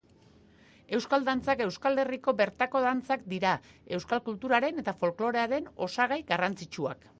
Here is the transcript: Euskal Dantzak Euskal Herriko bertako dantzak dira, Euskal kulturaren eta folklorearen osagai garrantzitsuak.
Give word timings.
Euskal 0.99 1.27
Dantzak 1.27 1.61
Euskal 1.65 2.01
Herriko 2.03 2.33
bertako 2.39 2.81
dantzak 2.87 3.27
dira, 3.35 3.53
Euskal 3.99 4.25
kulturaren 4.31 4.83
eta 4.87 4.97
folklorearen 5.05 5.73
osagai 5.91 6.21
garrantzitsuak. 6.33 7.09